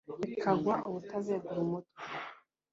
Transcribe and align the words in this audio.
bikagwa 0.27 0.75
ubutazegura 0.87 1.59
umutwe, 1.65 2.01